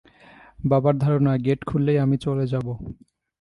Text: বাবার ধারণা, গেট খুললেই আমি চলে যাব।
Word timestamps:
বাবার 0.63 0.95
ধারণা, 0.97 1.31
গেট 1.37 1.61
খুললেই 1.65 1.99
আমি 1.99 2.17
চলে 2.17 2.45
যাব। 2.47 2.67